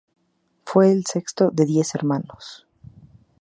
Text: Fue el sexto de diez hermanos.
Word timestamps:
Fue 0.65 0.91
el 0.91 1.05
sexto 1.05 1.51
de 1.51 1.63
diez 1.67 1.93
hermanos. 1.93 2.65